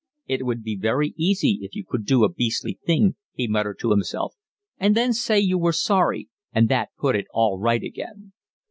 "It 0.25 0.47
would 0.47 0.63
be 0.63 0.75
very 0.75 1.13
easy 1.15 1.59
if 1.61 1.75
you 1.75 1.85
could 1.87 2.07
do 2.07 2.23
a 2.23 2.33
beastly 2.33 2.79
thing," 2.87 3.17
he 3.35 3.47
muttered 3.47 3.77
to 3.81 3.91
himself, 3.91 4.33
"and 4.79 4.97
then 4.97 5.13
say 5.13 5.39
you 5.39 5.59
were 5.59 5.73
sorry, 5.73 6.27
and 6.51 6.69
that 6.69 6.89
put 6.97 7.15
it 7.15 7.27
all 7.33 7.59
right 7.59 7.83
again." 7.83 8.33